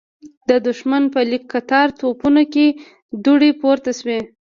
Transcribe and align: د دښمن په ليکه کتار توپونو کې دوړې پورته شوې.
د 0.49 0.51
دښمن 0.67 1.03
په 1.13 1.19
ليکه 1.29 1.47
کتار 1.53 1.87
توپونو 1.99 2.43
کې 2.53 2.67
دوړې 3.23 3.51
پورته 3.61 3.91
شوې. 3.99 4.19